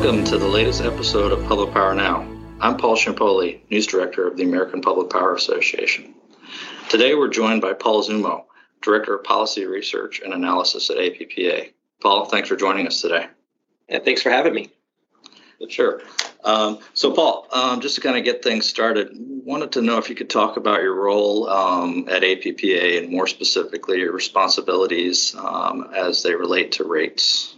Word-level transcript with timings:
Welcome 0.00 0.24
to 0.24 0.38
the 0.38 0.48
latest 0.48 0.80
episode 0.80 1.30
of 1.30 1.46
Public 1.46 1.74
Power 1.74 1.94
Now. 1.94 2.26
I'm 2.58 2.78
Paul 2.78 2.96
Ciampoli, 2.96 3.60
News 3.68 3.86
Director 3.86 4.26
of 4.26 4.38
the 4.38 4.44
American 4.44 4.80
Public 4.80 5.10
Power 5.10 5.34
Association. 5.34 6.14
Today 6.88 7.14
we're 7.14 7.28
joined 7.28 7.60
by 7.60 7.74
Paul 7.74 8.02
Zummo, 8.02 8.44
Director 8.80 9.16
of 9.16 9.24
Policy 9.24 9.66
Research 9.66 10.22
and 10.24 10.32
Analysis 10.32 10.88
at 10.88 10.96
APPA. 10.96 11.74
Paul, 12.00 12.24
thanks 12.24 12.48
for 12.48 12.56
joining 12.56 12.86
us 12.86 13.02
today. 13.02 13.26
Yeah, 13.90 13.98
thanks 13.98 14.22
for 14.22 14.30
having 14.30 14.54
me. 14.54 14.70
Sure. 15.68 16.00
Um, 16.44 16.78
so, 16.94 17.12
Paul, 17.12 17.46
um, 17.52 17.82
just 17.82 17.96
to 17.96 18.00
kind 18.00 18.16
of 18.16 18.24
get 18.24 18.42
things 18.42 18.66
started, 18.66 19.10
wanted 19.12 19.72
to 19.72 19.82
know 19.82 19.98
if 19.98 20.08
you 20.08 20.14
could 20.14 20.30
talk 20.30 20.56
about 20.56 20.80
your 20.80 20.94
role 20.94 21.46
um, 21.50 22.08
at 22.08 22.22
APPA 22.22 23.02
and 23.02 23.10
more 23.10 23.26
specifically 23.26 23.98
your 23.98 24.12
responsibilities 24.12 25.36
um, 25.36 25.92
as 25.94 26.22
they 26.22 26.34
relate 26.34 26.72
to 26.72 26.84
rates. 26.84 27.54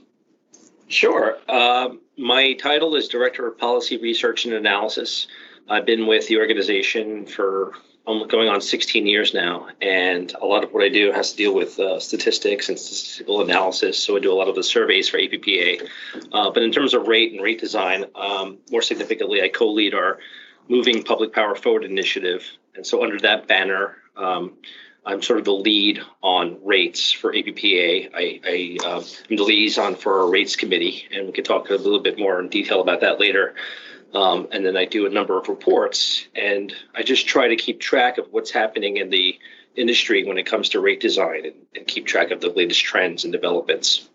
Sure. 0.89 1.39
Um, 1.49 2.01
my 2.17 2.53
title 2.55 2.95
is 2.95 3.09
Director 3.09 3.47
of 3.47 3.59
Policy 3.59 3.99
Research 3.99 4.45
and 4.45 4.55
Analysis. 4.55 5.27
I've 5.69 5.87
been 5.87 6.07
with 6.07 6.29
the 6.29 6.39
organization 6.39 7.27
for 7.27 7.73
going 8.05 8.49
on 8.49 8.61
16 8.61 9.07
years 9.07 9.33
now, 9.33 9.69
and 9.81 10.33
a 10.41 10.45
lot 10.45 10.65
of 10.65 10.73
what 10.73 10.83
I 10.83 10.89
do 10.89 11.13
has 11.13 11.31
to 11.31 11.37
deal 11.37 11.55
with 11.55 11.79
uh, 11.79 12.01
statistics 12.01 12.69
and 12.69 12.79
statistical 12.79 13.43
analysis. 13.43 14.03
So 14.03 14.17
I 14.17 14.21
do 14.21 14.33
a 14.33 14.35
lot 14.35 14.49
of 14.49 14.57
the 14.57 14.63
surveys 14.63 15.09
for 15.09 15.19
APPA. 15.19 15.89
Uh, 16.33 16.51
but 16.51 16.63
in 16.63 16.73
terms 16.73 16.95
of 16.95 17.07
rate 17.07 17.33
and 17.33 17.41
rate 17.41 17.61
design, 17.61 18.07
um, 18.15 18.59
more 18.71 18.83
significantly, 18.83 19.41
I 19.41 19.49
co-lead 19.49 19.95
our 19.95 20.19
Moving 20.69 21.03
Public 21.03 21.33
Power 21.33 21.55
Forward 21.55 21.85
initiative, 21.85 22.45
and 22.75 22.87
so 22.87 23.03
under 23.03 23.19
that 23.21 23.47
banner. 23.47 23.97
Um, 24.17 24.55
I'm 25.05 25.21
sort 25.23 25.41
of 25.41 25.45
the 25.45 25.53
lead 25.53 26.01
on 26.23 26.65
rates 26.65 27.11
for 27.11 27.33
APPA. 27.33 28.11
I, 28.15 28.41
I 28.45 28.79
uh, 28.87 29.03
am 29.31 29.37
the 29.37 29.43
liaison 29.43 29.97
for 29.97 30.21
our 30.21 30.31
rates 30.31 30.55
committee, 30.55 31.09
and 31.13 31.27
we 31.27 31.33
can 31.33 31.45
talk 31.45 31.71
a 31.71 31.75
little 31.75 32.01
bit 32.01 32.19
more 32.19 32.39
in 32.41 32.49
detail 32.49 32.81
about 32.81 33.01
that 33.01 33.19
later. 33.19 33.55
Um, 34.15 34.49
and 34.53 34.65
then 34.65 34.77
I 34.77 34.85
do 34.85 35.07
a 35.07 35.11
number 35.11 35.39
of 35.39 35.49
reports, 35.49 36.27
and 36.35 36.73
I 36.95 37.03
just 37.03 37.27
try 37.27 37.49
to 37.49 37.57
keep 37.57 37.81
track 37.81 38.19
of 38.19 38.27
what's 38.31 38.51
happening 38.51 38.99
in 38.99 39.11
the 39.11 39.39
industry 39.75 40.25
when 40.25 40.39
it 40.39 40.47
comes 40.47 40.71
to 40.71 40.81
rate 40.81 41.01
design 41.01 41.47
and, 41.47 41.55
and 41.75 41.87
keep 41.87 42.07
track 42.07 42.31
of 42.31 42.41
the 42.41 42.51
latest 42.51 42.85
trends 42.85 43.25
and 43.25 43.33
developments. 43.33 44.09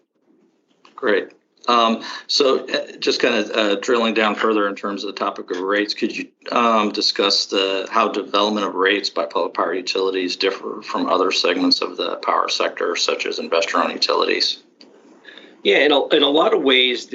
Great. 0.96 1.30
Um, 1.68 2.04
so, 2.28 2.66
uh, 2.66 2.94
just 2.98 3.20
kind 3.20 3.36
of 3.36 3.52
uh, 3.52 3.76
drilling 3.76 4.14
down 4.14 4.36
further 4.36 4.68
in 4.68 4.76
terms 4.76 5.04
of 5.04 5.14
the 5.14 5.20
topic 5.20 5.52
of 5.52 5.60
rates, 5.60 5.94
could 5.94 6.16
you 6.16 6.30
um, 6.52 6.92
discuss 6.92 7.48
the 7.48 7.88
how 7.92 8.08
development 8.08 8.66
of 8.66 8.76
rates 8.76 9.10
by 9.10 9.26
public 9.26 9.54
power 9.54 9.74
utilities 9.74 10.38
differ 10.38 10.82
from 10.82 11.08
other 11.08 11.32
segments 11.32 11.82
of 11.82 11.98
the 11.98 12.16
power 12.18 12.48
sector, 12.48 12.96
such 12.96 13.26
as 13.26 13.40
investor-owned 13.40 13.92
utilities? 13.92 14.64
Yeah, 15.64 15.80
in 15.80 15.92
a, 15.92 16.08
in 16.08 16.24
a 16.24 16.30
lot 16.30 16.54
of 16.54 16.62
ways, 16.62 17.14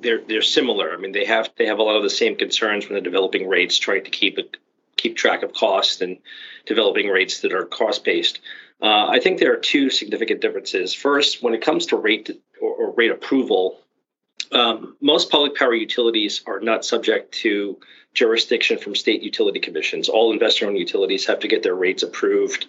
they're 0.00 0.22
they're 0.26 0.42
similar. 0.42 0.92
I 0.92 0.96
mean, 0.96 1.12
they 1.12 1.26
have 1.26 1.50
they 1.56 1.66
have 1.66 1.78
a 1.78 1.82
lot 1.82 1.96
of 1.96 2.02
the 2.02 2.10
same 2.10 2.36
concerns 2.36 2.86
when 2.86 2.94
they're 2.94 3.02
developing 3.02 3.48
rates, 3.48 3.78
trying 3.78 4.04
to 4.04 4.10
keep 4.10 4.38
it 4.38 4.56
keep 4.96 5.16
track 5.16 5.42
of 5.42 5.52
costs 5.52 6.00
and 6.00 6.18
developing 6.64 7.08
rates 7.08 7.40
that 7.40 7.52
are 7.52 7.64
cost 7.64 8.04
based. 8.04 8.40
Uh, 8.80 9.06
I 9.08 9.20
think 9.20 9.38
there 9.38 9.52
are 9.52 9.58
two 9.58 9.90
significant 9.90 10.40
differences. 10.40 10.94
First, 10.94 11.42
when 11.42 11.54
it 11.54 11.62
comes 11.62 11.86
to 11.86 11.96
rate 11.96 12.30
or, 12.60 12.70
or 12.70 12.90
rate 12.92 13.10
approval, 13.10 13.78
um, 14.52 14.96
most 15.00 15.30
public 15.30 15.56
power 15.56 15.74
utilities 15.74 16.42
are 16.46 16.60
not 16.60 16.84
subject 16.84 17.32
to 17.32 17.78
jurisdiction 18.14 18.78
from 18.78 18.94
state 18.94 19.22
utility 19.22 19.60
commissions. 19.60 20.08
All 20.08 20.32
investor-owned 20.32 20.78
utilities 20.78 21.26
have 21.26 21.40
to 21.40 21.48
get 21.48 21.62
their 21.62 21.74
rates 21.74 22.02
approved 22.02 22.66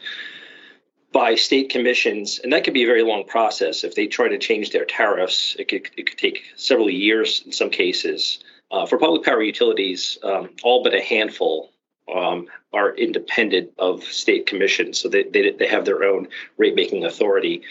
by 1.11 1.35
state 1.35 1.69
commissions, 1.69 2.39
and 2.39 2.53
that 2.53 2.63
could 2.63 2.73
be 2.73 2.83
a 2.83 2.87
very 2.87 3.03
long 3.03 3.25
process. 3.25 3.83
If 3.83 3.93
they 3.93 4.07
try 4.07 4.29
to 4.29 4.39
change 4.39 4.71
their 4.71 4.85
tariffs, 4.85 5.55
it 5.59 5.67
could, 5.67 5.89
it 5.95 6.07
could 6.07 6.17
take 6.17 6.43
several 6.55 6.89
years 6.89 7.43
in 7.45 7.51
some 7.51 7.69
cases. 7.69 8.39
Uh, 8.71 8.87
for 8.87 8.97
public 8.97 9.23
power 9.23 9.43
utilities, 9.43 10.17
um, 10.23 10.49
all 10.63 10.81
but 10.81 10.95
a 10.95 11.01
handful 11.01 11.71
um, 12.13 12.47
are 12.73 12.95
independent 12.95 13.71
of 13.77 14.03
state 14.03 14.47
commissions, 14.47 14.99
so 14.99 15.07
they, 15.07 15.23
they, 15.23 15.51
they 15.51 15.67
have 15.67 15.85
their 15.85 16.03
own 16.03 16.27
rate 16.57 16.75
making 16.75 17.05
authority. 17.05 17.61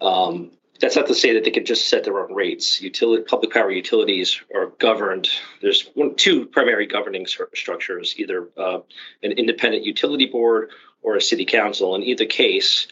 Um, 0.00 0.52
that's 0.80 0.96
not 0.96 1.06
to 1.06 1.14
say 1.14 1.34
that 1.34 1.44
they 1.44 1.50
can 1.50 1.64
just 1.64 1.88
set 1.88 2.04
their 2.04 2.18
own 2.18 2.34
rates. 2.34 2.80
Utility, 2.80 3.22
public 3.22 3.52
power 3.52 3.70
utilities 3.70 4.40
are 4.54 4.66
governed. 4.78 5.28
There's 5.62 5.88
one, 5.94 6.14
two 6.16 6.46
primary 6.46 6.86
governing 6.86 7.26
structures: 7.26 8.14
either 8.18 8.48
uh, 8.56 8.80
an 9.22 9.32
independent 9.32 9.84
utility 9.84 10.26
board 10.26 10.70
or 11.02 11.16
a 11.16 11.20
city 11.20 11.44
council. 11.44 11.94
In 11.94 12.02
either 12.02 12.26
case, 12.26 12.88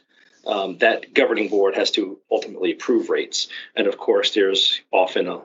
um, 0.47 0.79
that 0.79 1.15
governing 1.15 1.49
board 1.49 1.75
has 1.75 1.91
to 1.93 2.19
ultimately 2.31 2.73
approve 2.73 3.09
rates. 3.11 3.49
And 3.77 3.87
of 3.87 3.99
course, 3.99 4.35
there's 4.35 4.81
often 4.91 5.29
a, 5.29 5.41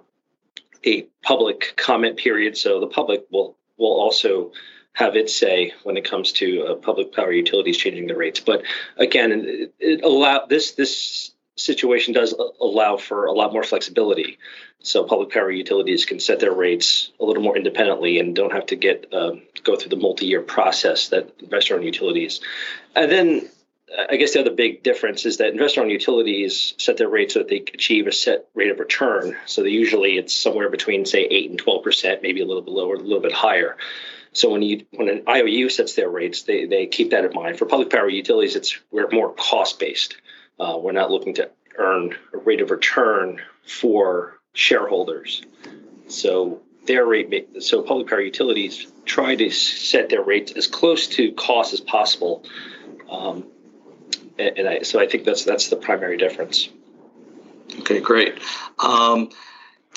a 0.84 1.04
public 1.24 1.74
comment 1.78 2.18
period, 2.18 2.58
so 2.58 2.80
the 2.80 2.88
public 2.88 3.26
will 3.32 3.58
will 3.78 4.00
also 4.00 4.52
have 4.94 5.16
its 5.16 5.34
say 5.36 5.74
when 5.84 5.96
it 5.96 6.04
comes 6.04 6.34
to 6.34 6.66
uh, 6.66 6.76
public 6.76 7.14
power 7.14 7.32
utilities 7.32 7.78
changing 7.78 8.08
their 8.08 8.18
rates. 8.18 8.40
But 8.40 8.64
again, 8.98 9.32
it, 9.32 9.74
it 9.80 10.04
allow 10.04 10.46
this 10.46 10.72
this 10.74 11.32
situation 11.60 12.14
does 12.14 12.34
allow 12.62 12.98
for 12.98 13.26
a 13.26 13.34
lot 13.34 13.54
more 13.54 13.64
flexibility. 13.64 14.38
So 14.82 15.04
public 15.04 15.30
power 15.32 15.52
utilities 15.52 16.06
can 16.06 16.20
set 16.20 16.40
their 16.40 16.54
rates 16.54 17.12
a 17.20 17.26
little 17.26 17.44
more 17.44 17.58
independently 17.58 18.20
and 18.20 18.36
don't 18.36 18.54
have 18.54 18.68
to 18.68 18.76
get 18.76 19.14
uh, 19.14 19.32
go 19.64 19.76
through 19.76 19.90
the 19.90 19.98
multi-year 19.98 20.42
process 20.42 21.10
that 21.10 21.32
investor-owned 21.40 21.84
utilities. 21.84 22.40
And 22.96 23.12
then 23.12 23.50
I 24.10 24.18
guess 24.18 24.34
the 24.34 24.42
other 24.42 24.52
big 24.52 24.84
difference 24.84 25.26
is 25.26 25.38
that 25.38 25.50
investor-owned 25.50 25.92
utilities 25.92 26.76
set 26.78 26.98
their 26.98 27.10
rates 27.10 27.34
so 27.34 27.40
that 27.40 27.50
they 27.50 27.64
achieve 27.74 28.08
a 28.08 28.12
set 28.12 28.48
rate 28.54 28.72
of 28.72 28.80
return. 28.80 29.36
So 29.46 29.64
usually 29.64 30.18
it's 30.18 30.36
somewhere 30.36 30.70
between 30.70 31.06
say 31.06 31.24
eight 31.24 31.50
and 31.50 31.60
twelve 31.60 31.84
percent, 31.84 32.22
maybe 32.22 32.42
a 32.42 32.46
little 32.46 32.62
bit 32.62 32.74
lower, 32.74 32.96
a 32.96 33.00
little 33.00 33.22
bit 33.22 33.34
higher. 33.34 33.78
So 34.32 34.52
when 34.52 34.62
you 34.62 34.86
when 34.92 35.10
an 35.10 35.24
IOU 35.28 35.70
sets 35.70 35.96
their 35.96 36.10
rates, 36.10 36.44
they 36.44 36.66
they 36.66 36.86
keep 36.86 37.12
that 37.12 37.26
in 37.26 37.34
mind. 37.34 37.58
For 37.58 37.66
public 37.66 37.90
power 37.90 38.08
utilities, 38.08 38.56
it's 38.56 38.80
we're 38.92 39.10
more 39.10 39.34
cost 39.34 39.80
based. 39.80 40.16
Uh, 40.60 40.78
we're 40.78 40.92
not 40.92 41.10
looking 41.12 41.34
to 41.36 41.50
earn 41.78 42.16
a 42.34 42.38
rate 42.38 42.62
of 42.62 42.72
return 42.72 43.42
for 43.66 44.40
shareholders. 44.54 45.42
So 46.08 46.62
their 46.86 47.06
rate, 47.06 47.64
so 47.64 47.82
public 47.82 48.08
power 48.08 48.22
utilities 48.22 48.88
try 49.06 49.36
to 49.36 49.50
set 49.50 50.10
their 50.10 50.24
rates 50.24 50.52
as 50.54 50.68
close 50.68 51.08
to 51.08 51.32
cost 51.32 51.74
as 51.74 51.82
possible. 51.82 52.44
Um, 53.10 53.46
and, 54.38 54.68
I, 54.68 54.82
so 54.82 55.00
I 55.00 55.08
think 55.08 55.24
that's 55.26 55.44
that's 55.44 55.68
the 55.70 55.76
primary 55.76 56.18
difference. 56.18 56.70
Okay, 57.80 58.00
great. 58.00 58.40
Um, 58.80 59.30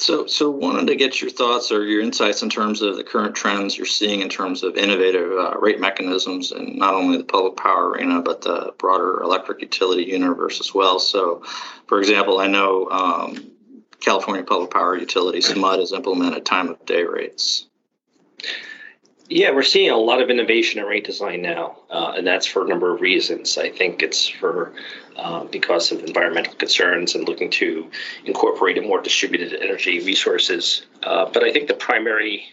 so, 0.02 0.26
so 0.26 0.50
wanted 0.50 0.88
to 0.88 0.96
get 0.96 1.20
your 1.20 1.30
thoughts 1.30 1.70
or 1.70 1.84
your 1.84 2.00
insights 2.00 2.42
in 2.42 2.50
terms 2.50 2.82
of 2.82 2.96
the 2.96 3.04
current 3.04 3.34
trends 3.34 3.76
you're 3.76 3.86
seeing 3.86 4.20
in 4.20 4.28
terms 4.28 4.62
of 4.62 4.76
innovative 4.76 5.32
uh, 5.32 5.58
rate 5.58 5.80
mechanisms 5.80 6.52
and 6.52 6.76
not 6.76 6.94
only 6.94 7.18
the 7.18 7.24
public 7.24 7.56
power 7.56 7.90
arena 7.90 8.20
but 8.20 8.42
the 8.42 8.74
broader 8.78 9.20
electric 9.22 9.60
utility 9.60 10.04
universe 10.04 10.60
as 10.60 10.74
well. 10.74 10.98
So, 10.98 11.42
for 11.86 12.00
example, 12.00 12.40
I 12.40 12.48
know 12.48 12.90
um, 12.90 13.52
California 14.00 14.44
Public 14.44 14.70
Power 14.70 14.96
Utility 14.96 15.38
SMUD 15.38 15.78
has 15.78 15.92
implemented 15.92 16.44
time 16.44 16.68
of 16.68 16.84
day 16.84 17.04
rates. 17.04 17.66
Yeah, 19.28 19.52
we're 19.52 19.62
seeing 19.62 19.90
a 19.90 19.96
lot 19.96 20.20
of 20.20 20.28
innovation 20.28 20.80
in 20.80 20.86
rate 20.86 21.04
design 21.04 21.40
now, 21.40 21.78
uh, 21.88 22.14
and 22.16 22.26
that's 22.26 22.44
for 22.44 22.64
a 22.64 22.68
number 22.68 22.92
of 22.92 23.00
reasons. 23.00 23.56
I 23.56 23.70
think 23.70 24.02
it's 24.02 24.28
for 24.28 24.74
uh, 25.16 25.44
because 25.44 25.92
of 25.92 26.02
environmental 26.04 26.54
concerns 26.54 27.14
and 27.14 27.28
looking 27.28 27.50
to 27.50 27.90
incorporate 28.24 28.78
a 28.78 28.82
more 28.82 29.00
distributed 29.00 29.54
energy 29.60 30.00
resources. 30.00 30.86
Uh, 31.02 31.26
but 31.32 31.44
I 31.44 31.52
think 31.52 31.68
the 31.68 31.74
primary 31.74 32.44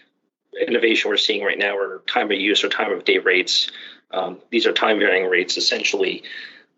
innovation 0.67 1.09
we're 1.09 1.17
seeing 1.17 1.43
right 1.43 1.57
now 1.57 1.77
are 1.77 2.03
time 2.07 2.31
of 2.31 2.39
use 2.39 2.63
or 2.63 2.69
time 2.69 2.91
of 2.91 3.05
day 3.05 3.17
rates. 3.17 3.71
Um, 4.11 4.39
these 4.49 4.65
are 4.65 4.73
time 4.73 4.99
varying 4.99 5.29
rates. 5.29 5.57
Essentially, 5.57 6.23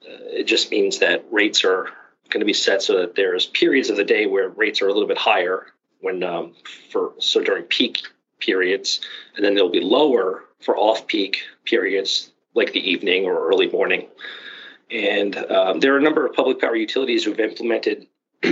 uh, 0.04 0.18
it 0.30 0.44
just 0.44 0.72
means 0.72 1.00
that 1.00 1.26
rates 1.32 1.64
are 1.64 1.90
going 2.30 2.42
to 2.42 2.46
be 2.46 2.54
set 2.54 2.82
so 2.82 3.00
that 3.00 3.16
there's 3.16 3.46
periods 3.46 3.90
of 3.90 3.98
the 3.98 4.04
day 4.04 4.26
where 4.26 4.50
rates 4.50 4.82
are 4.82 4.88
a 4.88 4.94
little 4.94 5.08
bit 5.08 5.18
higher 5.18 5.68
when 6.00 6.24
um, 6.24 6.54
for 6.90 7.14
so 7.20 7.42
during 7.42 7.64
peak 7.64 8.00
periods, 8.40 9.02
and 9.36 9.46
then 9.46 9.54
they'll 9.56 9.70
be 9.70 9.82
lower 9.82 10.46
for 10.60 10.76
off 10.76 11.08
peak 11.08 11.44
periods 11.66 12.32
like 12.54 12.74
the 12.74 12.92
evening 12.92 13.26
or 13.26 13.48
early 13.48 13.70
morning. 13.70 14.08
And 14.92 15.36
um, 15.38 15.80
there 15.80 15.94
are 15.94 15.98
a 15.98 16.02
number 16.02 16.26
of 16.26 16.34
public 16.34 16.60
power 16.60 16.76
utilities 16.76 17.24
who've 17.24 17.40
implemented, 17.40 18.08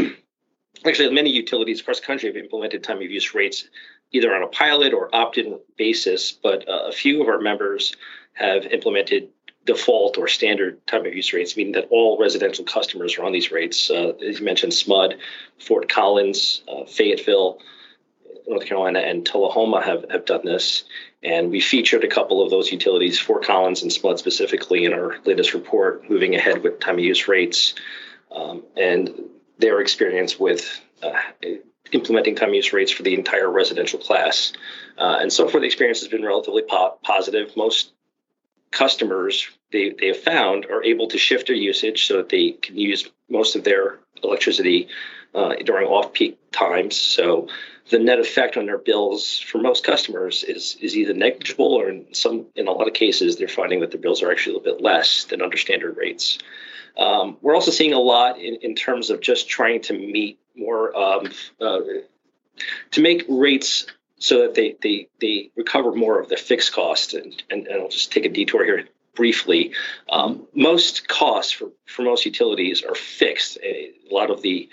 actually, 0.86 1.12
many 1.13 1.30
utilities 1.31 1.81
across 1.81 2.00
the 2.00 2.06
country 2.06 2.30
have 2.30 2.38
implemented 2.38 2.83
time 2.83 2.97
of 2.97 3.03
use 3.03 3.33
rates 3.33 3.68
either 4.12 4.33
on 4.33 4.41
a 4.41 4.47
pilot 4.47 4.94
or 4.94 5.13
opt 5.13 5.38
in 5.38 5.59
basis, 5.77 6.31
but 6.31 6.68
uh, 6.68 6.88
a 6.88 6.91
few 6.91 7.21
of 7.21 7.27
our 7.27 7.39
members 7.39 7.95
have 8.33 8.65
implemented 8.65 9.30
default 9.65 10.18
or 10.18 10.27
standard 10.27 10.86
time 10.88 11.06
of 11.06 11.13
use 11.13 11.31
rates, 11.33 11.56
meaning 11.56 11.74
that 11.74 11.88
all 11.91 12.18
residential 12.19 12.65
customers 12.65 13.18
are 13.18 13.24
on 13.24 13.31
these 13.31 13.51
rates. 13.51 13.92
Uh, 13.92 14.13
as 14.27 14.39
you 14.39 14.45
mentioned, 14.45 14.71
SMUD, 14.71 15.18
Fort 15.59 15.89
Collins, 15.89 16.63
uh, 16.68 16.85
Fayetteville, 16.85 17.59
North 18.47 18.65
Carolina 18.65 19.00
and 19.00 19.25
Tullahoma 19.25 19.83
have, 19.83 20.06
have 20.09 20.25
done 20.25 20.44
this. 20.44 20.85
And 21.21 21.51
we 21.51 21.60
featured 21.60 22.04
a 22.04 22.07
couple 22.07 22.42
of 22.42 22.50
those 22.50 22.71
utilities, 22.71 23.19
Fort 23.19 23.44
Collins 23.44 23.81
and 23.81 23.92
SMUD 23.92 24.19
specifically, 24.19 24.86
in 24.86 24.94
our 24.94 25.18
latest 25.25 25.54
report, 25.54 26.10
moving 26.10 26.36
ahead 26.36 26.63
with 26.63 26.80
time 26.80 26.95
of 26.95 27.04
use 27.04 27.27
rates 27.27 27.75
um, 28.31 28.63
and 28.77 29.10
their 29.57 29.81
experience 29.81 30.39
with 30.39 30.80
uh, 31.04 31.12
implementing 31.92 32.36
time 32.36 32.54
use 32.54 32.71
rates 32.71 32.92
for 32.92 33.04
the 33.04 33.13
entire 33.13 33.50
residential 33.50 34.00
class. 34.00 34.54
Uh, 34.98 35.18
and 35.21 35.33
so 35.33 35.48
far, 35.50 35.60
the 35.60 35.66
experience 35.66 36.00
has 36.00 36.07
been 36.07 36.24
relatively 36.24 36.62
po- 36.62 36.98
positive. 37.04 37.56
Most 37.57 37.92
customers 38.71 39.50
they, 39.71 39.92
they 40.00 40.07
have 40.07 40.19
found 40.19 40.66
are 40.68 40.83
able 40.83 41.07
to 41.07 41.18
shift 41.18 41.48
their 41.48 41.56
usage 41.56 42.07
so 42.07 42.18
that 42.18 42.30
they 42.30 42.51
can 42.51 42.77
use 42.77 43.10
most 43.30 43.56
of 43.56 43.63
their 43.63 44.00
electricity 44.24 44.88
uh, 45.33 45.55
during 45.65 45.87
off 45.87 46.13
peak 46.13 46.37
times. 46.51 46.95
So 46.95 47.47
the 47.89 47.99
net 47.99 48.19
effect 48.19 48.57
on 48.57 48.65
their 48.65 48.77
bills 48.77 49.39
for 49.39 49.57
most 49.57 49.83
customers 49.83 50.43
is 50.43 50.77
is 50.79 50.95
either 50.95 51.13
negligible 51.13 51.73
or 51.73 51.89
in 51.89 52.13
some 52.13 52.47
in 52.55 52.67
a 52.67 52.71
lot 52.71 52.87
of 52.87 52.93
cases 52.93 53.35
they're 53.35 53.47
finding 53.47 53.79
that 53.81 53.91
their 53.91 53.99
bills 53.99 54.21
are 54.21 54.31
actually 54.31 54.55
a 54.55 54.57
little 54.59 54.75
bit 54.75 54.83
less 54.83 55.25
than 55.25 55.41
under 55.41 55.57
standard 55.57 55.97
rates. 55.97 56.37
Um, 56.97 57.37
we're 57.41 57.55
also 57.55 57.71
seeing 57.71 57.93
a 57.93 57.99
lot 57.99 58.39
in, 58.39 58.55
in 58.61 58.75
terms 58.75 59.09
of 59.09 59.21
just 59.21 59.47
trying 59.47 59.81
to 59.83 59.93
meet 59.93 60.39
more 60.55 60.95
um, 60.97 61.31
uh, 61.61 61.79
to 62.91 63.01
make 63.01 63.25
rates 63.29 63.85
so 64.17 64.41
that 64.41 64.53
they, 64.53 64.75
they 64.81 65.07
they 65.19 65.51
recover 65.55 65.93
more 65.93 66.19
of 66.19 66.29
the 66.29 66.37
fixed 66.37 66.73
cost 66.73 67.13
and, 67.13 67.41
and, 67.49 67.67
and 67.67 67.81
I'll 67.81 67.89
just 67.89 68.11
take 68.11 68.25
a 68.25 68.29
detour 68.29 68.65
here 68.65 68.85
briefly. 69.15 69.73
Um, 70.09 70.47
most 70.53 71.07
costs 71.07 71.51
for, 71.51 71.71
for 71.85 72.03
most 72.03 72.25
utilities 72.25 72.83
are 72.83 72.95
fixed. 72.95 73.57
A 73.63 73.91
lot 74.09 74.29
of 74.29 74.41
the 74.41 74.69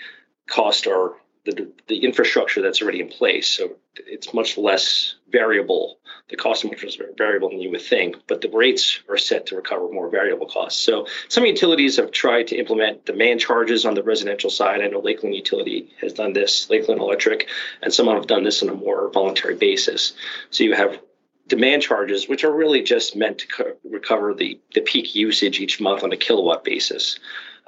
costs 0.47 0.87
are 0.87 1.15
the, 1.45 1.71
the 1.87 2.03
infrastructure 2.03 2.61
that's 2.61 2.81
already 2.81 2.99
in 2.99 3.07
place. 3.07 3.47
So 3.47 3.77
it's 3.95 4.33
much 4.33 4.57
less 4.57 5.15
variable. 5.29 5.99
The 6.29 6.35
cost 6.35 6.63
of 6.63 6.71
much 6.71 6.83
less 6.83 6.97
variable 7.17 7.49
than 7.49 7.61
you 7.61 7.71
would 7.71 7.81
think, 7.81 8.17
but 8.27 8.41
the 8.41 8.49
rates 8.49 8.99
are 9.09 9.17
set 9.17 9.47
to 9.47 9.55
recover 9.55 9.89
more 9.89 10.09
variable 10.09 10.47
costs. 10.47 10.81
So 10.81 11.07
some 11.29 11.45
utilities 11.45 11.97
have 11.97 12.11
tried 12.11 12.47
to 12.47 12.57
implement 12.57 13.05
demand 13.05 13.39
charges 13.39 13.85
on 13.85 13.93
the 13.93 14.03
residential 14.03 14.49
side. 14.49 14.81
I 14.81 14.87
know 14.87 14.99
Lakeland 14.99 15.35
Utility 15.35 15.89
has 16.01 16.13
done 16.13 16.33
this, 16.33 16.69
Lakeland 16.69 17.01
Electric, 17.01 17.47
and 17.81 17.93
some 17.93 18.07
have 18.07 18.27
done 18.27 18.43
this 18.43 18.61
on 18.61 18.69
a 18.69 18.75
more 18.75 19.09
voluntary 19.11 19.55
basis. 19.55 20.13
So 20.49 20.63
you 20.63 20.73
have 20.73 20.99
demand 21.47 21.81
charges, 21.81 22.27
which 22.27 22.43
are 22.43 22.53
really 22.53 22.83
just 22.83 23.15
meant 23.15 23.39
to 23.39 23.47
co- 23.47 23.77
recover 23.89 24.33
the, 24.33 24.59
the 24.73 24.81
peak 24.81 25.15
usage 25.15 25.61
each 25.61 25.79
month 25.79 26.03
on 26.03 26.11
a 26.11 26.17
kilowatt 26.17 26.65
basis. 26.65 27.19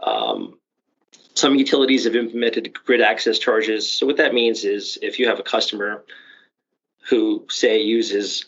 Um, 0.04 0.59
some 1.40 1.56
utilities 1.56 2.04
have 2.04 2.16
implemented 2.16 2.74
grid 2.86 3.02
access 3.02 3.40
charges. 3.40 3.90
So 3.90 4.06
what 4.06 4.18
that 4.18 4.34
means 4.34 4.66
is 4.66 5.00
if 5.02 5.20
you 5.20 5.28
have 5.28 5.40
a 5.40 5.44
customer 5.44 6.04
who 7.10 7.46
say 7.50 7.82
uses 7.82 8.46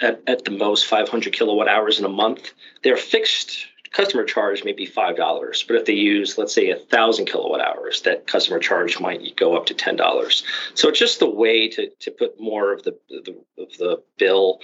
at, 0.00 0.22
at 0.26 0.44
the 0.44 0.52
most 0.52 0.86
500 0.86 1.32
kilowatt 1.32 1.68
hours 1.68 1.98
in 1.98 2.04
a 2.04 2.08
month, 2.08 2.52
their 2.82 2.96
fixed 2.96 3.66
customer 3.90 4.24
charge 4.24 4.64
may 4.64 4.72
be 4.72 4.86
five 4.86 5.16
dollars. 5.16 5.64
But 5.66 5.76
if 5.76 5.86
they 5.86 5.94
use, 5.94 6.38
let's 6.38 6.54
say, 6.54 6.70
a 6.70 6.76
thousand 6.76 7.26
kilowatt 7.26 7.60
hours, 7.60 8.02
that 8.02 8.26
customer 8.26 8.58
charge 8.58 9.00
might 9.00 9.36
go 9.36 9.56
up 9.56 9.66
to 9.66 9.74
ten 9.74 9.96
dollars. 9.96 10.44
So 10.74 10.88
it's 10.88 10.98
just 10.98 11.18
the 11.18 11.30
way 11.30 11.68
to 11.68 11.90
to 12.00 12.10
put 12.10 12.40
more 12.40 12.72
of 12.72 12.82
the, 12.82 12.98
the 13.08 13.36
of 13.58 13.76
the 13.78 14.02
bill 14.18 14.60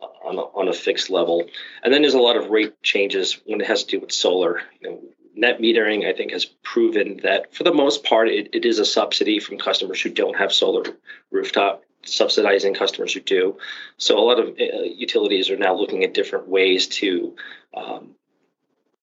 on 0.00 0.36
a, 0.36 0.42
on 0.42 0.68
a 0.68 0.72
fixed 0.72 1.10
level. 1.10 1.48
And 1.82 1.92
then 1.92 2.02
there's 2.02 2.14
a 2.14 2.20
lot 2.20 2.36
of 2.36 2.50
rate 2.50 2.80
changes 2.82 3.40
when 3.46 3.60
it 3.60 3.66
has 3.66 3.84
to 3.84 3.96
do 3.96 4.00
with 4.00 4.12
solar. 4.12 4.62
You 4.80 4.90
know, 4.90 5.00
net 5.38 5.60
metering, 5.60 6.06
I 6.06 6.12
think, 6.12 6.32
has 6.32 6.44
proven 6.44 7.20
that 7.22 7.54
for 7.54 7.62
the 7.62 7.72
most 7.72 8.04
part, 8.04 8.28
it, 8.28 8.50
it 8.52 8.64
is 8.64 8.78
a 8.78 8.84
subsidy 8.84 9.38
from 9.38 9.58
customers 9.58 10.02
who 10.02 10.10
don't 10.10 10.36
have 10.36 10.52
solar 10.52 10.84
rooftop, 11.30 11.84
subsidizing 12.04 12.74
customers 12.74 13.14
who 13.14 13.20
do. 13.20 13.56
So 13.96 14.18
a 14.18 14.20
lot 14.20 14.40
of 14.40 14.48
uh, 14.48 14.82
utilities 14.82 15.48
are 15.48 15.56
now 15.56 15.74
looking 15.74 16.02
at 16.04 16.12
different 16.12 16.48
ways 16.48 16.88
to 16.88 17.36
um, 17.72 18.10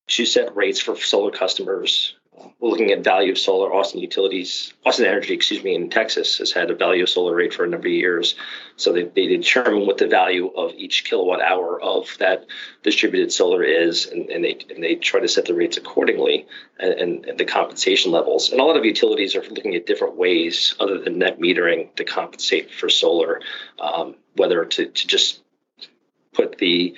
to 0.08 0.24
set 0.24 0.54
rates 0.54 0.80
for 0.80 0.96
solar 0.96 1.32
customers 1.32 2.14
we're 2.60 2.70
looking 2.70 2.90
at 2.90 3.04
value 3.04 3.32
of 3.32 3.38
solar. 3.38 3.72
Austin 3.72 4.00
Utilities, 4.00 4.72
Austin 4.84 5.06
Energy, 5.06 5.34
excuse 5.34 5.62
me, 5.62 5.74
in 5.74 5.90
Texas 5.90 6.38
has 6.38 6.52
had 6.52 6.70
a 6.70 6.74
value 6.74 7.02
of 7.02 7.08
solar 7.08 7.34
rate 7.34 7.54
for 7.54 7.64
a 7.64 7.68
number 7.68 7.88
of 7.88 7.92
years. 7.92 8.34
So 8.76 8.92
they, 8.92 9.04
they 9.04 9.26
determine 9.26 9.86
what 9.86 9.98
the 9.98 10.06
value 10.06 10.48
of 10.48 10.74
each 10.74 11.04
kilowatt 11.04 11.40
hour 11.40 11.80
of 11.80 12.14
that 12.18 12.46
distributed 12.82 13.32
solar 13.32 13.62
is, 13.62 14.06
and, 14.06 14.28
and 14.30 14.44
they 14.44 14.58
and 14.74 14.82
they 14.82 14.96
try 14.96 15.20
to 15.20 15.28
set 15.28 15.46
the 15.46 15.54
rates 15.54 15.76
accordingly 15.76 16.46
and, 16.78 16.92
and, 16.92 17.26
and, 17.26 17.38
the 17.38 17.44
compensation 17.44 18.12
levels. 18.12 18.50
And 18.50 18.60
a 18.60 18.64
lot 18.64 18.76
of 18.76 18.84
utilities 18.84 19.34
are 19.34 19.42
looking 19.42 19.74
at 19.74 19.86
different 19.86 20.16
ways 20.16 20.74
other 20.78 20.98
than 20.98 21.18
net 21.18 21.40
metering 21.40 21.94
to 21.96 22.04
compensate 22.04 22.70
for 22.70 22.88
solar, 22.88 23.40
um, 23.78 24.16
whether 24.34 24.64
to, 24.64 24.86
to 24.86 25.06
just 25.06 25.42
put 26.34 26.58
the 26.58 26.94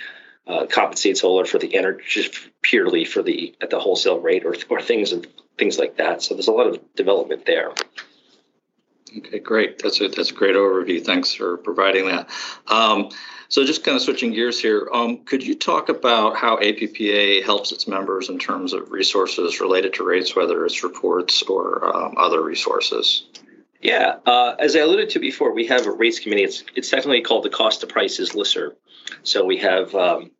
uh, 0.48 0.66
compensate 0.66 1.18
solar 1.18 1.44
for 1.44 1.58
the 1.58 1.76
energy 1.76 2.28
purely 2.68 3.04
for 3.06 3.22
the 3.22 3.54
at 3.62 3.70
the 3.70 3.80
wholesale 3.80 4.20
rate 4.20 4.44
or 4.44 4.54
or 4.68 4.80
things 4.82 5.12
and 5.12 5.26
things 5.56 5.78
like 5.78 5.96
that. 5.96 6.22
So 6.22 6.34
there's 6.34 6.48
a 6.48 6.52
lot 6.52 6.66
of 6.66 6.78
development 6.94 7.46
there. 7.46 7.72
Okay, 9.16 9.38
great. 9.38 9.78
That's 9.78 10.00
a 10.02 10.08
that's 10.08 10.30
a 10.30 10.34
great 10.34 10.54
overview. 10.54 11.02
Thanks 11.02 11.32
for 11.32 11.56
providing 11.56 12.06
that. 12.06 12.28
Um, 12.66 13.08
so 13.48 13.64
just 13.64 13.82
kind 13.82 13.96
of 13.96 14.02
switching 14.02 14.34
gears 14.34 14.60
here, 14.60 14.90
um, 14.92 15.24
could 15.24 15.42
you 15.42 15.54
talk 15.54 15.88
about 15.88 16.36
how 16.36 16.58
APPA 16.58 17.42
helps 17.42 17.72
its 17.72 17.88
members 17.88 18.28
in 18.28 18.38
terms 18.38 18.74
of 18.74 18.90
resources 18.90 19.58
related 19.58 19.94
to 19.94 20.04
rates, 20.04 20.36
whether 20.36 20.66
it's 20.66 20.84
reports 20.84 21.42
or 21.44 21.86
um, 21.96 22.14
other 22.18 22.42
resources? 22.42 23.24
Yeah, 23.80 24.16
uh, 24.26 24.56
as 24.58 24.76
I 24.76 24.80
alluded 24.80 25.08
to 25.10 25.18
before, 25.18 25.54
we 25.54 25.66
have 25.68 25.86
a 25.86 25.90
rates 25.90 26.20
committee. 26.20 26.44
It's 26.44 26.64
it's 26.76 26.90
technically 26.90 27.22
called 27.22 27.44
the 27.44 27.50
Cost 27.50 27.80
to 27.80 27.86
Prices 27.86 28.32
listserv. 28.32 28.74
So 29.22 29.46
we 29.46 29.56
have 29.56 29.94
um, 29.94 30.30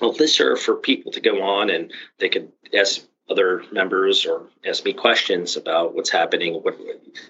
a 0.00 0.06
listserv 0.06 0.58
for 0.58 0.76
people 0.76 1.12
to 1.12 1.20
go 1.20 1.42
on 1.42 1.70
and 1.70 1.92
they 2.18 2.28
could 2.28 2.52
ask 2.74 3.02
other 3.30 3.62
members 3.72 4.24
or 4.26 4.46
ask 4.66 4.84
me 4.84 4.92
questions 4.92 5.56
about 5.56 5.94
what's 5.94 6.10
happening 6.10 6.54
what, 6.54 6.78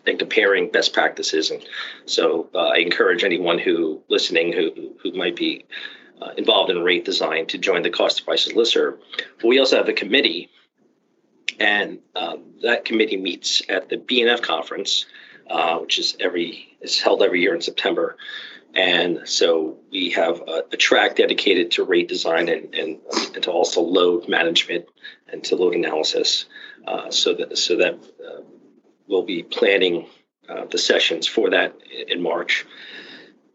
and 0.06 0.19
comparing 0.19 0.70
best 0.70 0.93
practices. 0.93 1.50
And 1.50 1.64
so 2.06 2.49
uh, 2.55 2.69
I 2.69 2.76
encourage 2.78 3.25
anyone 3.25 3.58
who 3.58 4.02
listening 4.08 4.52
who, 4.52 4.94
who 5.02 5.12
might 5.12 5.37
be 5.37 5.64
uh, 6.20 6.31
involved 6.37 6.70
in 6.70 6.82
rate 6.82 7.05
design 7.05 7.46
to 7.46 7.58
join 7.58 7.82
the 7.82 7.90
cost 7.90 8.25
prices 8.25 8.52
listserv. 8.52 8.99
We 9.43 9.58
also 9.58 9.76
have 9.76 9.88
a 9.88 9.93
committee, 9.93 10.50
and 11.58 12.00
uh, 12.14 12.37
that 12.62 12.84
committee 12.84 13.16
meets 13.16 13.62
at 13.69 13.88
the 13.88 13.96
B&F 13.96 14.43
conference, 14.43 15.06
uh, 15.49 15.78
which 15.78 15.99
is 15.99 16.16
every 16.20 16.76
is 16.81 17.00
held 17.00 17.22
every 17.22 17.40
year 17.40 17.54
in 17.54 17.61
September. 17.61 18.16
And 18.78 19.22
so 19.25 19.76
we 19.90 20.10
have 20.10 20.40
a, 20.46 20.62
a 20.70 20.76
track 20.76 21.16
dedicated 21.16 21.72
to 21.72 21.82
rate 21.82 22.08
design 22.08 22.48
and, 22.48 22.72
and, 22.76 23.00
and, 23.34 23.42
to 23.42 23.50
also 23.50 23.80
load 23.80 24.28
management 24.28 24.86
and 25.26 25.42
to 25.44 25.56
load 25.56 25.75
analysis. 25.75 26.46
Uh, 26.86 27.10
so 27.10 27.34
that 27.34 27.58
so 27.58 27.76
that 27.78 27.94
uh, 27.94 28.42
we'll 29.08 29.25
be 29.25 29.42
planning 29.42 30.06
uh, 30.49 30.66
the 30.66 30.78
sessions 30.78 31.26
for 31.26 31.50
that 31.50 31.75
in 32.06 32.23
March. 32.23 32.64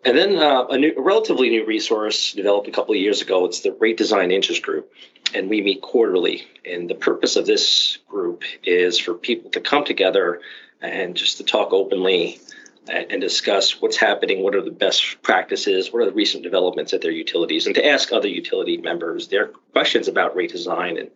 And 0.04 0.18
then 0.18 0.36
uh, 0.36 0.66
a, 0.66 0.78
new, 0.78 0.94
a 0.98 1.02
relatively 1.02 1.50
new 1.50 1.66
resource 1.66 2.34
developed 2.34 2.68
a 2.68 2.72
couple 2.72 2.94
of 2.94 3.00
years 3.00 3.22
ago. 3.22 3.46
It's 3.46 3.62
the 3.62 3.72
Rate 3.72 3.96
Design 3.96 4.30
Interest 4.30 4.62
Group, 4.62 4.92
and 5.34 5.50
we 5.50 5.62
meet 5.62 5.82
quarterly. 5.82 6.46
And 6.66 6.90
the 6.90 6.96
purpose 6.96 7.38
of 7.38 7.46
this 7.46 7.98
group 8.10 8.44
is 8.66 9.00
for 9.00 9.14
people 9.14 9.52
to 9.52 9.62
come 9.62 9.86
together 9.86 10.42
and 10.82 11.16
just 11.16 11.38
to 11.38 11.46
talk 11.46 11.72
openly 11.72 12.42
and 12.90 13.22
discuss 13.22 13.82
what's 13.82 13.98
happening, 13.98 14.44
what 14.44 14.56
are 14.56 14.62
the 14.62 14.72
best 14.72 15.22
practices, 15.22 15.92
what 15.92 16.02
are 16.02 16.06
the 16.06 16.12
recent 16.12 16.44
developments 16.44 16.94
at 16.94 17.02
their 17.02 17.12
utilities, 17.12 17.66
and 17.66 17.76
to 17.76 17.86
ask 17.86 18.12
other 18.12 18.28
utility 18.28 18.78
members 18.78 19.30
their 19.30 19.48
questions 19.72 20.08
about 20.08 20.36
rate 20.36 20.52
design 20.52 20.98
and 20.98 21.10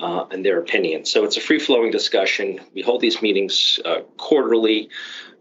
uh, 0.00 0.26
and 0.30 0.44
their 0.44 0.60
opinions. 0.60 1.10
So 1.10 1.24
it's 1.24 1.36
a 1.36 1.40
free 1.40 1.58
flowing 1.58 1.90
discussion. 1.90 2.60
We 2.72 2.82
hold 2.82 3.00
these 3.00 3.20
meetings 3.20 3.80
uh, 3.84 4.02
quarterly. 4.16 4.90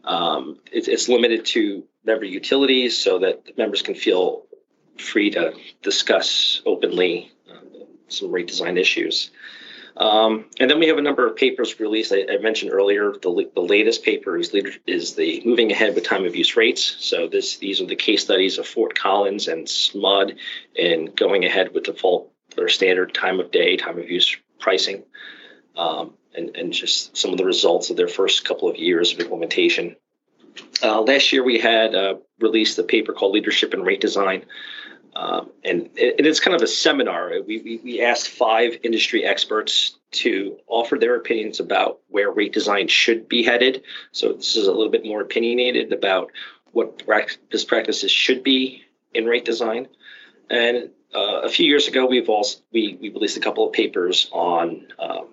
Um, 0.04 0.58
it, 0.72 0.88
it's 0.88 1.08
limited 1.08 1.46
to 1.48 1.84
member 2.06 2.26
utilities 2.26 2.98
so 2.98 3.20
that 3.20 3.58
members 3.58 3.82
can 3.82 3.94
feel 3.94 4.46
free 4.98 5.30
to 5.32 5.54
discuss 5.84 6.62
openly 6.66 7.32
uh, 7.50 7.60
some 8.08 8.32
rate 8.32 8.48
design 8.48 8.78
issues. 8.78 9.30
Um, 9.98 10.46
and 10.60 10.70
then 10.70 10.80
we 10.80 10.88
have 10.88 11.00
a 11.00 11.02
number 11.02 11.26
of 11.26 11.36
papers 11.36 11.80
released. 11.80 12.14
I, 12.14 12.26
I 12.32 12.38
mentioned 12.38 12.72
earlier 12.72 13.14
the, 13.14 13.50
the 13.56 13.62
latest 13.62 14.04
paper 14.04 14.38
is, 14.38 14.54
is 14.86 15.16
the 15.16 15.42
moving 15.44 15.72
ahead 15.72 15.96
with 15.96 16.04
time 16.04 16.24
of 16.26 16.36
use 16.36 16.56
rates. 16.56 16.96
So 17.00 17.28
this 17.28 17.58
these 17.58 17.82
are 17.82 17.88
the 17.88 17.96
case 17.96 18.24
studies 18.24 18.60
of 18.60 18.68
Fort 18.68 18.94
Collins 18.94 19.48
and 19.48 19.66
SMUD 19.66 20.38
in 20.76 21.06
going 21.16 21.46
ahead 21.46 21.74
with 21.74 21.86
default 21.86 22.32
or 22.58 22.70
standard 22.70 23.14
time 23.14 23.40
of 23.40 23.52
day, 23.52 23.76
time 23.76 23.98
of 23.98 24.10
use 24.10 24.38
pricing, 24.60 25.04
um, 25.76 26.14
and, 26.36 26.56
and 26.56 26.74
just 26.74 27.18
some 27.18 27.32
of 27.32 27.38
the 27.38 27.46
results 27.46 27.90
of 27.90 27.98
their 27.98 28.08
first 28.08 28.46
couple 28.46 28.70
of 28.70 28.78
years 28.78 29.14
of 29.14 29.20
implementation. 29.20 29.96
Uh, 30.84 31.02
last 31.02 31.34
year 31.34 31.44
we 31.44 31.60
had 31.60 31.96
uh, 31.96 32.16
released 32.40 32.78
a 32.78 32.84
paper 32.84 33.14
called 33.14 33.34
Leadership 33.34 33.74
and 33.74 33.86
Rate 33.86 34.02
Design. 34.02 34.46
Um, 35.16 35.50
and, 35.64 35.90
it, 35.96 36.26
it's 36.26 36.40
kind 36.40 36.56
of 36.56 36.62
a 36.62 36.68
seminar. 36.68 37.32
We, 37.46 37.62
we, 37.62 37.82
we, 37.84 38.02
asked 38.02 38.30
five 38.30 38.78
industry 38.84 39.26
experts 39.26 39.98
to 40.12 40.58
offer 40.68 40.98
their 40.98 41.16
opinions 41.16 41.60
about 41.60 42.00
where 42.10 42.30
rate 42.30 42.54
design 42.54 42.88
should 42.88 43.28
be 43.28 43.44
headed. 43.44 43.84
So 44.12 44.34
this 44.34 44.56
is 44.56 44.68
a 44.68 44.72
little 44.72 44.92
bit 44.92 45.06
more 45.06 45.22
opinionated 45.22 45.92
about 45.92 46.32
what 46.72 47.04
best 47.08 47.68
practices 47.68 48.12
should 48.12 48.44
be 48.44 48.84
in 49.14 49.26
rate 49.26 49.46
design. 49.46 49.88
And 50.50 50.92
uh, 51.16 51.42
a 51.44 51.50
few 51.50 51.66
years 51.66 51.88
ago, 51.88 52.06
we've 52.06 52.30
also 52.30 52.60
we, 52.72 52.98
we 53.02 53.10
released 53.10 53.38
a 53.38 53.42
couple 53.42 53.66
of 53.66 53.74
papers 53.74 54.30
on 54.32 54.88
um, 55.00 55.28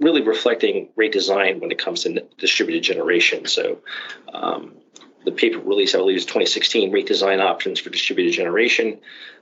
really 0.00 0.22
reflecting 0.22 0.88
rate 0.96 1.12
design 1.12 1.60
when 1.60 1.70
it 1.70 1.78
comes 1.78 2.02
to 2.02 2.26
distributed 2.38 2.82
generation. 2.82 3.46
So, 3.46 3.78
um, 4.32 4.74
the 5.24 5.32
paper 5.32 5.58
release, 5.58 5.94
I 5.94 5.98
believe, 5.98 6.16
is 6.16 6.24
2016 6.24 6.90
rate 6.92 7.06
design 7.06 7.40
options 7.40 7.80
for 7.80 7.90
distributed 7.90 8.32
generation. 8.32 9.00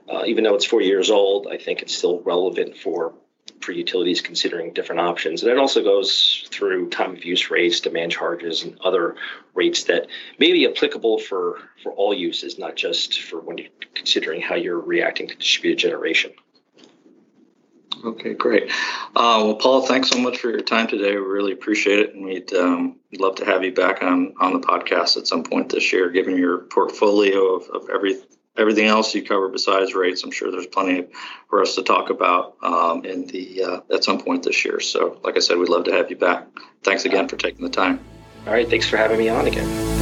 Uh, 0.09 0.23
even 0.25 0.43
though 0.43 0.55
it's 0.55 0.65
four 0.65 0.81
years 0.81 1.09
old, 1.09 1.47
I 1.47 1.57
think 1.57 1.81
it's 1.81 1.95
still 1.95 2.21
relevant 2.21 2.77
for 2.77 3.13
for 3.59 3.71
utilities 3.71 4.21
considering 4.21 4.73
different 4.73 5.01
options. 5.01 5.43
And 5.43 5.51
it 5.51 5.57
also 5.57 5.83
goes 5.83 6.47
through 6.49 6.89
time 6.89 7.11
of 7.11 7.23
use 7.23 7.51
rates, 7.51 7.79
demand 7.79 8.11
charges, 8.11 8.63
and 8.63 8.79
other 8.81 9.15
rates 9.53 9.83
that 9.85 10.07
may 10.39 10.51
be 10.51 10.67
applicable 10.67 11.19
for, 11.19 11.59
for 11.83 11.91
all 11.91 12.13
uses, 12.13 12.57
not 12.57 12.75
just 12.75 13.21
for 13.21 13.39
when 13.39 13.59
you're 13.59 13.67
considering 13.93 14.41
how 14.41 14.55
you're 14.55 14.79
reacting 14.79 15.27
to 15.27 15.35
distributed 15.35 15.79
generation. 15.79 16.31
Okay, 18.03 18.33
great. 18.33 18.71
Uh, 19.15 19.43
well, 19.43 19.55
Paul, 19.55 19.85
thanks 19.85 20.09
so 20.09 20.17
much 20.17 20.39
for 20.39 20.49
your 20.49 20.61
time 20.61 20.87
today. 20.87 21.11
We 21.11 21.21
really 21.21 21.51
appreciate 21.51 21.99
it, 21.99 22.15
and 22.15 22.25
we'd, 22.25 22.53
um, 22.53 22.97
love 23.19 23.35
to 23.35 23.45
have 23.45 23.63
you 23.63 23.73
back 23.73 24.01
on 24.01 24.33
on 24.39 24.53
the 24.53 24.59
podcast 24.59 25.17
at 25.17 25.27
some 25.27 25.43
point 25.43 25.69
this 25.69 25.91
year, 25.91 26.09
given 26.09 26.37
your 26.37 26.59
portfolio 26.59 27.55
of, 27.55 27.69
of 27.69 27.89
every 27.89 28.19
everything 28.57 28.85
else 28.85 29.13
you 29.13 29.23
cover 29.23 29.49
besides 29.49 29.93
rates. 29.93 30.23
I'm 30.23 30.31
sure 30.31 30.51
there's 30.51 30.67
plenty 30.67 31.07
for 31.49 31.61
us 31.61 31.75
to 31.75 31.83
talk 31.83 32.09
about 32.09 32.55
um, 32.63 33.05
in 33.05 33.27
the 33.27 33.63
uh, 33.63 33.79
at 33.93 34.03
some 34.03 34.19
point 34.19 34.43
this 34.43 34.63
year. 34.65 34.79
So, 34.79 35.19
like 35.23 35.35
I 35.35 35.39
said, 35.39 35.57
we'd 35.57 35.69
love 35.69 35.85
to 35.85 35.91
have 35.91 36.09
you 36.09 36.17
back. 36.17 36.47
Thanks 36.83 37.05
again 37.05 37.27
for 37.27 37.37
taking 37.37 37.63
the 37.63 37.71
time. 37.71 37.99
All 38.47 38.53
right, 38.53 38.69
thanks 38.69 38.87
for 38.87 38.97
having 38.97 39.19
me 39.19 39.29
on 39.29 39.45
again. 39.47 40.00